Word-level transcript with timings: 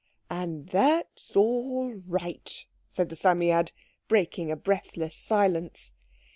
"And 0.31 0.69
that's 0.69 1.35
all 1.35 1.91
right," 1.93 2.65
said 2.89 3.09
the 3.09 3.15
Psammead, 3.15 3.71
breaking 4.07 4.49
a 4.49 4.55
breathless 4.55 5.15
silence. 5.15 5.93